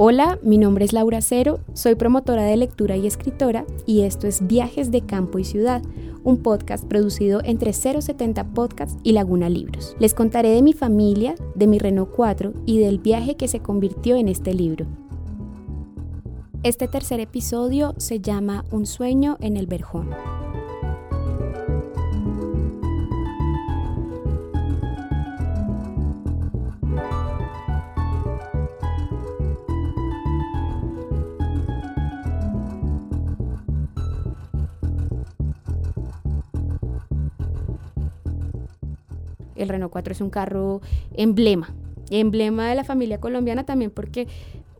[0.00, 4.46] Hola, mi nombre es Laura Cero, soy promotora de lectura y escritora y esto es
[4.46, 5.82] Viajes de Campo y Ciudad,
[6.22, 9.96] un podcast producido entre 070 Podcasts y Laguna Libros.
[9.98, 14.14] Les contaré de mi familia, de mi Renault 4 y del viaje que se convirtió
[14.14, 14.86] en este libro.
[16.62, 20.10] Este tercer episodio se llama Un sueño en el Verjón.
[39.58, 40.80] El Renault 4 es un carro
[41.14, 41.74] emblema,
[42.10, 44.26] emblema de la familia colombiana también porque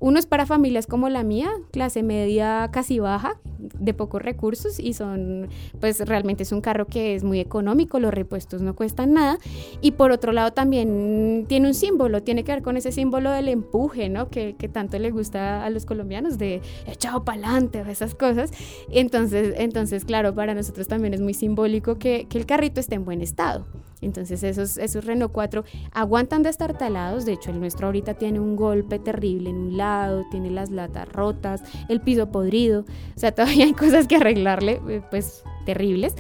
[0.01, 4.93] uno es para familias como la mía, clase media casi baja, de pocos recursos y
[4.93, 5.49] son,
[5.81, 9.39] pues realmente es un carro que es muy económico, los repuestos no cuestan nada.
[9.81, 13.49] Y por otro lado también tiene un símbolo, tiene que ver con ese símbolo del
[13.49, 14.29] empuje, ¿no?
[14.31, 18.53] Que, tanto le gusta a los colombianos, de echado para adelante, esas cosas.
[18.91, 23.05] Entonces, entonces, claro, para nosotros también es muy simbólico que, que el carrito esté en
[23.05, 23.67] buen estado.
[24.01, 28.41] Entonces esos, esos Renault 4 aguantan de estar talados, de hecho el nuestro ahorita tiene
[28.41, 32.85] un golpe terrible en un lado, tiene las latas rotas, el piso podrido,
[33.17, 36.15] o sea, todavía hay cosas que arreglarle, eh, pues terribles,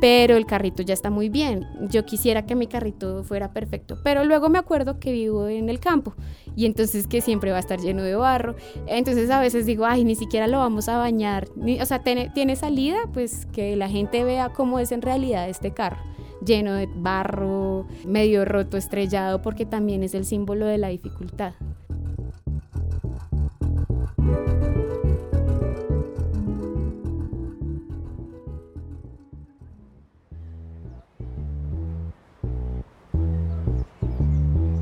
[0.00, 1.66] pero el carrito ya está muy bien.
[1.88, 5.80] Yo quisiera que mi carrito fuera perfecto, pero luego me acuerdo que vivo en el
[5.80, 6.14] campo
[6.56, 8.54] y entonces que siempre va a estar lleno de barro.
[8.86, 11.48] Entonces a veces digo, ay, ni siquiera lo vamos a bañar.
[11.80, 15.72] o sea, tiene, tiene salida, pues que la gente vea cómo es en realidad este
[15.72, 15.98] carro
[16.44, 21.54] lleno de barro, medio roto, estrellado, porque también es el símbolo de la dificultad.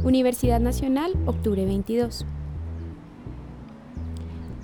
[0.04, 2.24] Universidad Nacional, octubre 22.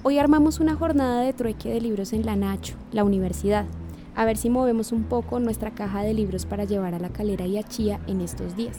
[0.04, 3.66] Hoy armamos una jornada de trueque de libros en la Nacho, la universidad
[4.14, 7.46] a ver si movemos un poco nuestra caja de libros para llevar a la calera
[7.46, 8.78] y a Chía en estos días.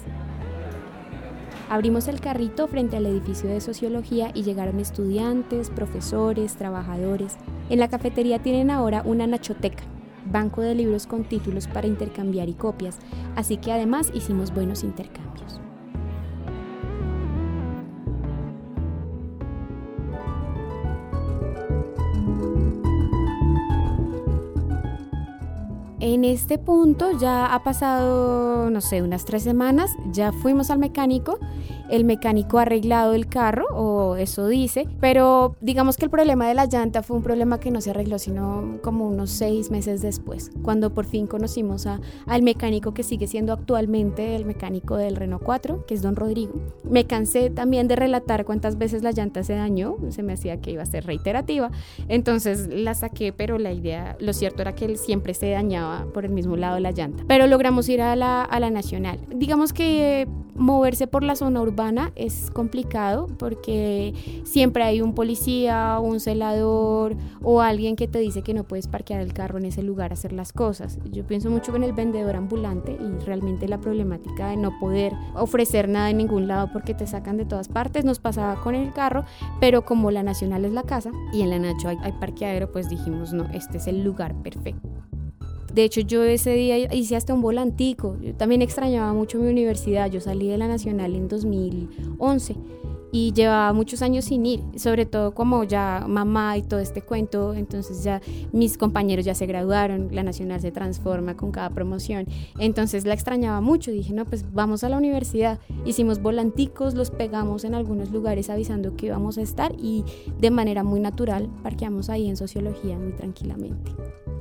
[1.69, 7.37] Abrimos el carrito frente al edificio de sociología y llegaron estudiantes, profesores, trabajadores.
[7.69, 9.83] En la cafetería tienen ahora una nachoteca,
[10.31, 12.99] banco de libros con títulos para intercambiar y copias,
[13.35, 15.59] así que además hicimos buenos intercambios.
[26.05, 31.39] En este punto ya ha pasado, no sé, unas tres semanas, ya fuimos al mecánico
[31.93, 36.55] el mecánico ha arreglado el carro, o eso dice, pero digamos que el problema de
[36.55, 40.49] la llanta fue un problema que no se arregló sino como unos seis meses después,
[40.63, 45.43] cuando por fin conocimos a, al mecánico que sigue siendo actualmente el mecánico del Renault
[45.43, 46.53] 4, que es don Rodrigo.
[46.83, 50.71] Me cansé también de relatar cuántas veces la llanta se dañó, se me hacía que
[50.71, 51.69] iba a ser reiterativa,
[52.07, 56.25] entonces la saqué, pero la idea, lo cierto era que él siempre se dañaba por
[56.25, 57.23] el mismo lado de la llanta.
[57.27, 59.19] Pero logramos ir a la, a la nacional.
[59.29, 66.19] Digamos que moverse por la zona urbana es complicado porque siempre hay un policía, un
[66.19, 70.11] celador o alguien que te dice que no puedes parquear el carro en ese lugar
[70.11, 70.99] a hacer las cosas.
[71.11, 75.89] Yo pienso mucho en el vendedor ambulante y realmente la problemática de no poder ofrecer
[75.89, 79.25] nada en ningún lado porque te sacan de todas partes nos pasaba con el carro,
[79.59, 82.89] pero como la Nacional es la casa y en la Nacho hay, hay parqueadero, pues
[82.89, 84.92] dijimos, no, este es el lugar perfecto.
[85.73, 88.17] De hecho, yo ese día hice hasta un volantico.
[88.21, 90.09] Yo también extrañaba mucho mi universidad.
[90.11, 92.55] Yo salí de la Nacional en 2011
[93.13, 97.53] y llevaba muchos años sin ir, sobre todo como ya mamá y todo este cuento,
[97.53, 102.25] entonces ya mis compañeros ya se graduaron, la Nacional se transforma con cada promoción,
[102.57, 107.65] entonces la extrañaba mucho, dije, no, pues vamos a la universidad, hicimos volanticos, los pegamos
[107.65, 110.03] en algunos lugares avisando que íbamos a estar y
[110.39, 113.91] de manera muy natural parqueamos ahí en sociología muy tranquilamente.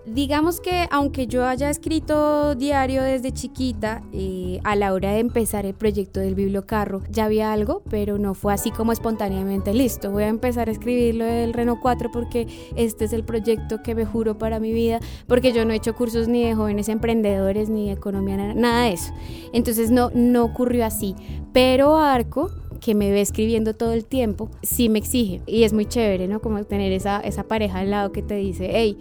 [0.07, 5.65] Digamos que aunque yo haya escrito diario desde chiquita, eh, a la hora de empezar
[5.65, 10.11] el proyecto del bibliocarro ya había algo, pero no fue así como espontáneamente listo.
[10.11, 13.95] Voy a empezar a escribir lo del Renault 4 porque este es el proyecto que
[13.95, 17.69] me juro para mi vida, porque yo no he hecho cursos ni de jóvenes emprendedores
[17.69, 19.13] ni de economía, nada de eso.
[19.53, 21.15] Entonces no, no ocurrió así.
[21.53, 22.51] Pero Arco
[22.83, 25.41] que me ve escribiendo todo el tiempo, sí me exige.
[25.47, 26.41] Y es muy chévere, ¿no?
[26.41, 28.99] Como tener esa, esa pareja al lado que te dice, hey,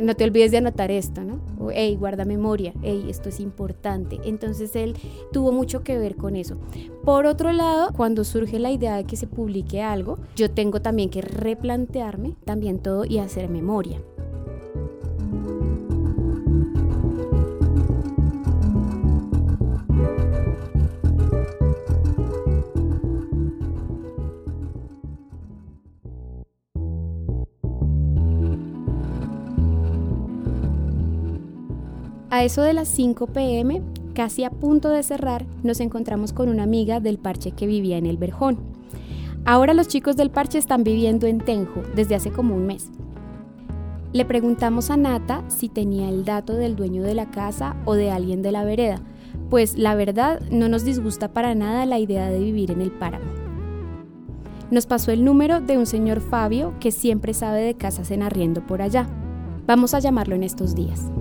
[0.00, 1.40] no te olvides de anotar esto, ¿no?
[1.58, 4.20] O, hey, guarda memoria, hey, esto es importante.
[4.24, 4.96] Entonces él
[5.32, 6.56] tuvo mucho que ver con eso.
[7.04, 11.10] Por otro lado, cuando surge la idea de que se publique algo, yo tengo también
[11.10, 14.00] que replantearme también todo y hacer memoria.
[32.34, 33.80] A eso de las 5 pm,
[34.12, 38.06] casi a punto de cerrar, nos encontramos con una amiga del parche que vivía en
[38.06, 38.58] el Verjón.
[39.44, 42.90] Ahora los chicos del parche están viviendo en Tenjo desde hace como un mes.
[44.12, 48.10] Le preguntamos a Nata si tenía el dato del dueño de la casa o de
[48.10, 49.00] alguien de la vereda,
[49.48, 53.30] pues la verdad no nos disgusta para nada la idea de vivir en el páramo.
[54.72, 58.66] Nos pasó el número de un señor Fabio que siempre sabe de casas en arriendo
[58.66, 59.06] por allá.
[59.68, 61.12] Vamos a llamarlo en estos días.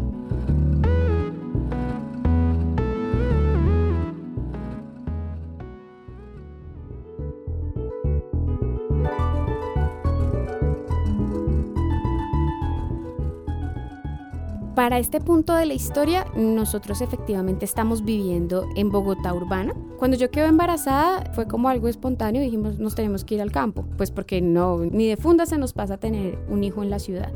[14.75, 19.75] Para este punto de la historia, nosotros efectivamente estamos viviendo en Bogotá urbana.
[19.99, 23.85] Cuando yo quedé embarazada fue como algo espontáneo, dijimos nos tenemos que ir al campo,
[23.97, 27.31] pues porque no, ni de funda se nos pasa tener un hijo en la ciudad.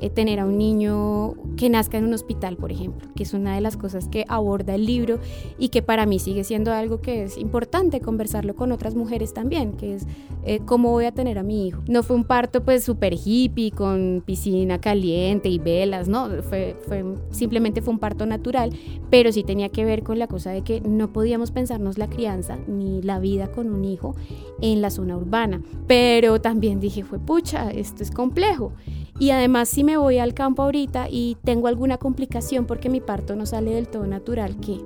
[0.00, 3.54] Eh, tener a un niño que nazca en un hospital, por ejemplo, que es una
[3.54, 5.18] de las cosas que aborda el libro
[5.58, 9.72] y que para mí sigue siendo algo que es importante conversarlo con otras mujeres también,
[9.72, 10.06] que es
[10.42, 11.82] eh, cómo voy a tener a mi hijo.
[11.86, 17.04] No fue un parto pues súper hippie, con piscina caliente y velas, no, fue, fue,
[17.30, 18.70] simplemente fue un parto natural,
[19.10, 22.58] pero sí tenía que ver con la cosa de que no podíamos pensarnos la crianza
[22.66, 24.14] ni la vida con un hijo
[24.62, 25.60] en la zona urbana.
[25.86, 28.72] Pero también dije, fue pucha, esto es complejo.
[29.20, 33.36] Y además si me voy al campo ahorita y tengo alguna complicación porque mi parto
[33.36, 34.80] no sale del todo natural, ¿qué?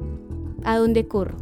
[0.64, 1.36] ¿A dónde corro?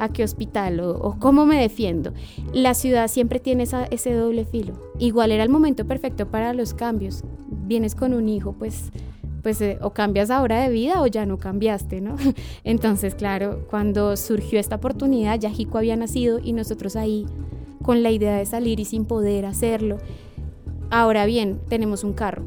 [0.00, 0.80] ¿A qué hospital?
[0.80, 2.12] ¿O, cómo me defiendo?
[2.52, 4.74] La ciudad siempre tiene ese doble filo.
[4.98, 7.22] Igual era el momento perfecto para los cambios.
[7.46, 8.90] Vienes con un hijo, pues
[9.42, 12.16] pues eh, o cambias ahora de vida o ya no cambiaste, ¿no?
[12.64, 17.26] Entonces, claro, cuando surgió esta oportunidad, ya Jico había nacido y nosotros ahí
[17.82, 19.98] con la idea de salir y sin poder hacerlo.
[20.92, 22.44] Ahora bien, tenemos un carro.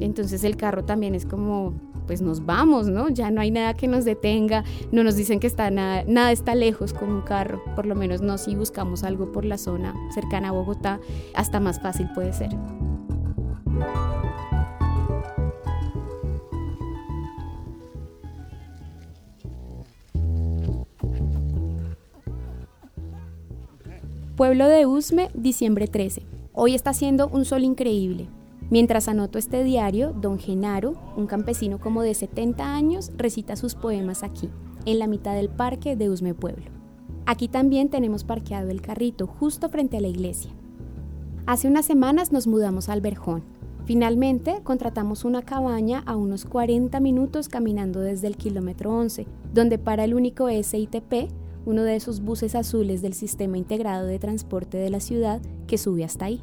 [0.00, 1.74] Entonces el carro también es como,
[2.06, 3.10] pues nos vamos, ¿no?
[3.10, 6.54] Ya no hay nada que nos detenga, no nos dicen que está nada, nada está
[6.54, 10.48] lejos con un carro, por lo menos no si buscamos algo por la zona cercana
[10.48, 11.00] a Bogotá,
[11.34, 12.48] hasta más fácil puede ser.
[24.34, 26.31] Pueblo de Usme, diciembre 13.
[26.54, 28.28] Hoy está haciendo un sol increíble.
[28.68, 34.22] Mientras anoto este diario, don Genaro, un campesino como de 70 años, recita sus poemas
[34.22, 34.50] aquí,
[34.84, 36.66] en la mitad del parque de Usme Pueblo.
[37.24, 40.50] Aquí también tenemos parqueado el carrito, justo frente a la iglesia.
[41.46, 43.42] Hace unas semanas nos mudamos al Verjón.
[43.86, 50.04] Finalmente contratamos una cabaña a unos 40 minutos caminando desde el kilómetro 11, donde para
[50.04, 51.30] el único SITP,
[51.64, 56.04] uno de esos buses azules del sistema integrado de transporte de la ciudad que sube
[56.04, 56.42] hasta ahí.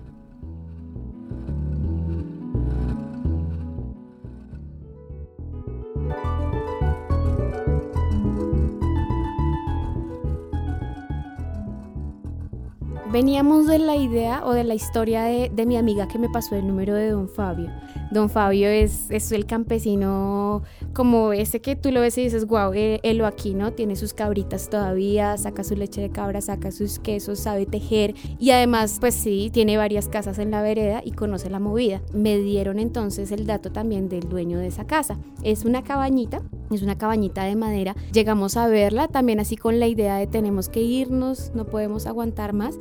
[13.12, 16.56] Veníamos de la idea o de la historia de, de, mi amiga que me pasó
[16.56, 17.72] el número de don Fabio.
[18.12, 20.62] Don Fabio es, es el campesino
[20.94, 23.74] como ese que tú lo ves y dices, wow, eh, él aquí, ¿no?
[23.74, 28.52] Tiene sus cabritas todavía, saca su leche de cabra, saca sus quesos, sabe tejer y
[28.52, 32.02] además, pues sí, tiene varias casas en la vereda y conoce la movida.
[32.14, 35.18] Me dieron entonces el dato también del dueño de esa casa.
[35.44, 37.96] Es una cabañita, es una cabañita de madera.
[38.14, 42.54] Llegamos a verla también así con la idea de tenemos que irnos, no podemos aguantar
[42.54, 42.78] más.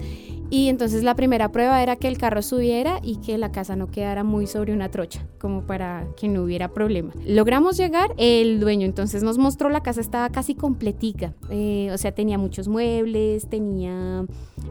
[0.50, 3.90] Y entonces la primera prueba era que el carro subiera y que la casa no
[3.90, 7.12] quedara muy sobre una trocha, como para que no hubiera problema.
[7.26, 12.12] Logramos llegar, el dueño entonces nos mostró la casa estaba casi completica, eh, o sea,
[12.12, 14.24] tenía muchos muebles, tenía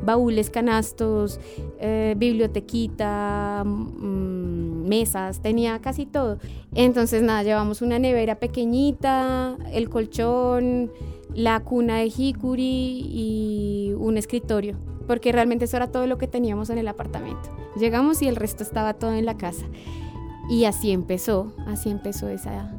[0.03, 1.39] baúles, canastos,
[1.79, 6.39] eh, bibliotequita, mm, mesas, tenía casi todo.
[6.73, 10.91] Entonces nada, llevamos una nevera pequeñita, el colchón,
[11.35, 14.75] la cuna de jicuri y un escritorio
[15.07, 17.49] porque realmente eso era todo lo que teníamos en el apartamento.
[17.77, 19.65] Llegamos y el resto estaba todo en la casa.
[20.49, 22.71] Y así empezó, así empezó esa,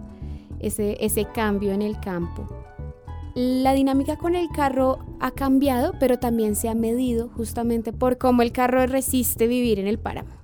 [0.61, 2.47] ese, ese cambio en el campo.
[3.35, 8.43] La dinámica con el carro ha cambiado, pero también se ha medido justamente por cómo
[8.43, 10.38] el carro resiste vivir en el páramo.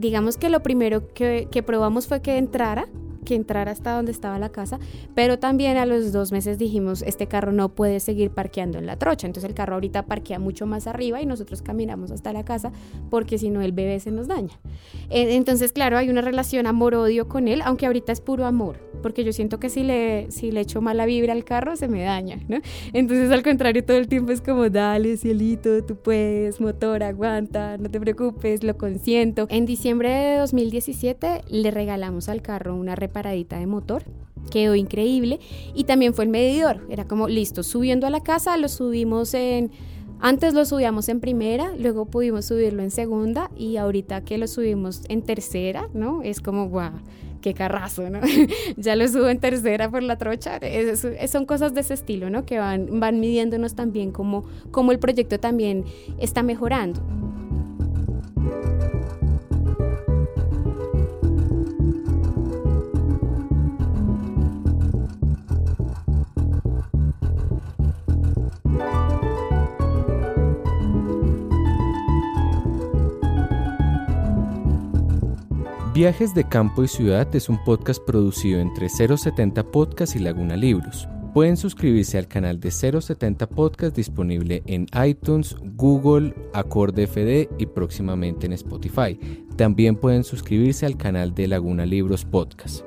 [0.00, 2.88] Digamos que lo primero que, que probamos fue que entrara
[3.30, 4.78] que hasta donde estaba la casa,
[5.14, 8.96] pero también a los dos meses dijimos, este carro no puede seguir parqueando en la
[8.96, 12.72] trocha, entonces el carro ahorita parquea mucho más arriba y nosotros caminamos hasta la casa
[13.08, 14.58] porque si no el bebé se nos daña.
[15.10, 19.32] Entonces, claro, hay una relación amor-odio con él, aunque ahorita es puro amor, porque yo
[19.32, 22.58] siento que si le, si le echo mala vibra al carro se me daña, ¿no?
[22.92, 27.88] Entonces, al contrario, todo el tiempo es como, dale, cielito, tú puedes, motor, aguanta, no
[27.90, 29.46] te preocupes, lo consiento.
[29.50, 34.02] En diciembre de 2017 le regalamos al carro una paradita de motor
[34.50, 35.40] quedó increíble
[35.74, 39.70] y también fue el medidor, era como listo, subiendo a la casa lo subimos en
[40.22, 45.02] antes lo subíamos en primera, luego pudimos subirlo en segunda y ahorita que lo subimos
[45.08, 46.20] en tercera, ¿no?
[46.22, 46.92] Es como, guau,
[47.40, 48.20] qué carrazo, ¿no?
[48.76, 50.60] ya lo subo en tercera por la trocha.
[51.26, 52.44] son cosas de ese estilo, ¿no?
[52.44, 55.86] Que van, van midiéndonos también cómo, cómo el proyecto también
[56.18, 57.00] está mejorando.
[76.00, 81.06] Viajes de Campo y Ciudad es un podcast producido entre 070 Podcast y Laguna Libros.
[81.34, 88.46] Pueden suscribirse al canal de 070 Podcast disponible en iTunes, Google, Acorde FD y próximamente
[88.46, 89.20] en Spotify.
[89.56, 92.82] También pueden suscribirse al canal de Laguna Libros Podcast.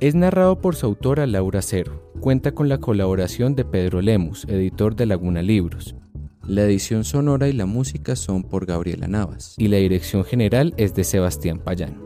[0.00, 2.10] Es narrado por su autora Laura Cero.
[2.20, 5.96] Cuenta con la colaboración de Pedro Lemus, editor de Laguna Libros.
[6.46, 10.94] La edición sonora y la música son por Gabriela Navas y la dirección general es
[10.94, 12.03] de Sebastián Payán.